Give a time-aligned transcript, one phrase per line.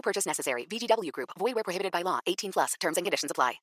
[0.00, 0.64] No purchase necessary.
[0.66, 1.28] VGW Group.
[1.38, 2.20] Void where prohibited by law.
[2.26, 2.70] 18 plus.
[2.80, 3.60] Terms and conditions apply.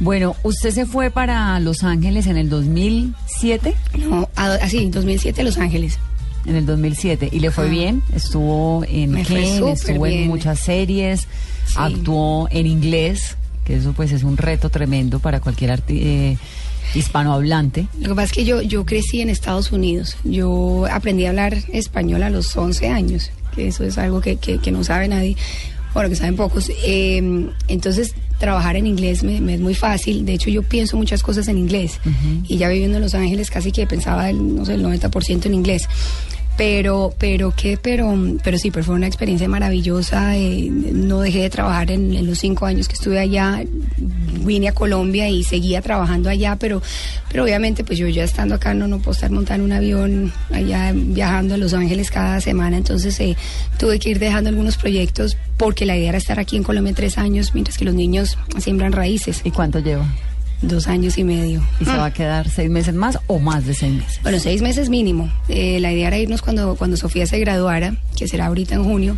[0.00, 3.74] Bueno, usted se fue para Los Ángeles en el 2007.
[3.98, 5.98] No, así, 2007 Los Ángeles.
[6.44, 7.30] En el 2007.
[7.32, 7.72] ¿Y le fue Ajá.
[7.72, 8.02] bien?
[8.14, 10.28] Estuvo en Me fue Ken, estuvo en bien.
[10.28, 11.22] muchas series,
[11.66, 11.74] Sí.
[11.78, 16.36] actuó en inglés, que eso pues es un reto tremendo para cualquier arti- eh,
[16.94, 17.86] hispanohablante.
[18.00, 20.16] Lo que pasa es que yo, yo crecí en Estados Unidos.
[20.22, 24.58] Yo aprendí a hablar español a los 11 años, que eso es algo que, que-
[24.58, 25.36] que no sabe nadie,
[25.98, 26.70] bueno, que saben pocos.
[26.84, 30.24] Eh, entonces, trabajar en inglés me, me es muy fácil.
[30.24, 31.98] De hecho, yo pienso muchas cosas en inglés.
[32.46, 35.54] Y ya viviendo en Los Ángeles, casi que pensaba, el, no sé, el 90% en
[35.54, 35.88] inglés.
[36.56, 40.36] Pero, pero qué, pero, pero sí, pero fue una experiencia maravillosa.
[40.36, 43.64] eh, no dejé de trabajar en, en los cinco años que estuve allá.
[44.48, 46.80] Vine a Colombia y seguía trabajando allá, pero,
[47.30, 50.92] pero obviamente, pues yo ya estando acá no, no puedo estar montando un avión allá
[50.94, 52.78] viajando a Los Ángeles cada semana.
[52.78, 53.36] Entonces eh,
[53.78, 57.18] tuve que ir dejando algunos proyectos porque la idea era estar aquí en Colombia tres
[57.18, 59.42] años, mientras que los niños siembran raíces.
[59.44, 60.06] ¿Y cuánto lleva?
[60.62, 61.62] Dos años y medio.
[61.78, 64.18] ¿Y se va a quedar seis meses más o más de seis meses?
[64.22, 65.30] Bueno, seis meses mínimo.
[65.48, 69.16] Eh, la idea era irnos cuando, cuando Sofía se graduara, que será ahorita en junio,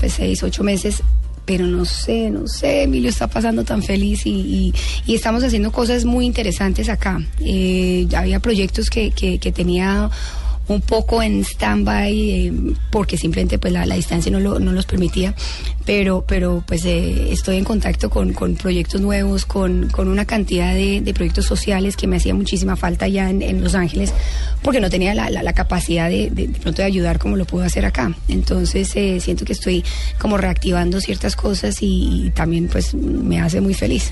[0.00, 1.02] pues seis, ocho meses.
[1.46, 5.70] Pero no sé, no sé, Emilio está pasando tan feliz y, y- y estamos haciendo
[5.72, 7.20] cosas muy interesantes acá.
[7.40, 10.10] Eh, había proyectos que, que, que tenía
[10.68, 12.52] un poco en stand-by eh,
[12.90, 15.34] porque simplemente pues la, distancia no, lo- no los permitía
[15.84, 20.72] pero pero pues eh, estoy en contacto con, con proyectos nuevos con, con una cantidad
[20.72, 24.14] de, de proyectos sociales que me hacía muchísima falta ya en, en Los Ángeles
[24.62, 27.44] porque no tenía la, la- la capacidad de, de, de pronto de ayudar como lo
[27.44, 28.14] puedo hacer acá.
[28.28, 29.84] Entonces eh, siento que estoy
[30.18, 34.10] como reactivando ciertas cosas y, y también pues me hace muy feliz